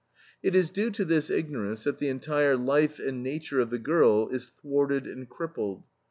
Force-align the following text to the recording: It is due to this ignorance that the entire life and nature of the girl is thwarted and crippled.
It 0.41 0.55
is 0.55 0.71
due 0.71 0.89
to 0.89 1.05
this 1.05 1.29
ignorance 1.29 1.83
that 1.83 1.99
the 1.99 2.07
entire 2.09 2.57
life 2.57 2.97
and 2.97 3.21
nature 3.21 3.59
of 3.59 3.69
the 3.69 3.77
girl 3.77 4.29
is 4.29 4.49
thwarted 4.59 5.05
and 5.05 5.29
crippled. 5.29 5.83